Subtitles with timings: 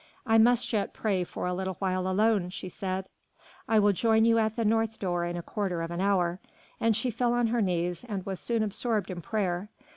[0.25, 3.05] "I must yet pray for a little while alone," she said.
[3.69, 6.39] "I will join you at the north door in a quarter of an hour."
[6.79, 9.69] And she fell on her knees, and was soon absorbed in prayer.